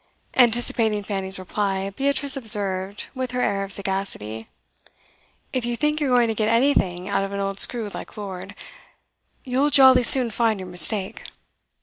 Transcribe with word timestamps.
Anticipating 0.33 1.03
Fanny's 1.03 1.37
reply, 1.37 1.91
Beatrice 1.91 2.35
observed, 2.35 3.09
with 3.13 3.29
her 3.33 3.41
air 3.41 3.63
of 3.63 3.71
sagacity: 3.71 4.49
'If 5.53 5.63
you 5.63 5.75
think 5.77 5.99
you're 6.01 6.09
going 6.15 6.27
to 6.27 6.33
get 6.33 6.49
anything 6.49 7.07
out 7.07 7.23
of 7.23 7.31
an 7.31 7.39
old 7.39 7.59
screw 7.59 7.87
like 7.93 8.17
Lord, 8.17 8.55
you'll 9.43 9.69
jolly 9.69 10.01
soon 10.01 10.31
find 10.31 10.59
your 10.59 10.69
mistake. 10.69 11.25